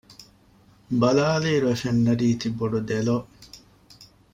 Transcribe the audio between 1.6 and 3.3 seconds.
އެފެންނަ ރީތި ބޮޑު ދެލޮލު